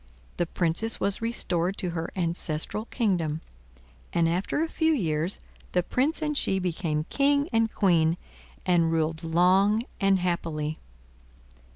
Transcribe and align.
The 0.37 0.47
Princess 0.47 0.99
was 0.99 1.21
restored 1.21 1.77
to 1.77 1.91
her 1.91 2.09
ancestral 2.15 2.85
kingdom, 2.85 3.41
and 4.11 4.27
after 4.27 4.63
a 4.63 4.67
few 4.67 4.95
years 4.95 5.39
the 5.73 5.83
Prince 5.83 6.23
and 6.23 6.35
she 6.35 6.57
became 6.57 7.03
King 7.11 7.47
and 7.53 7.71
Queen, 7.71 8.17
and 8.65 8.91
ruled 8.91 9.23
long 9.23 9.83
and 9.99 10.17
happily. 10.17 10.75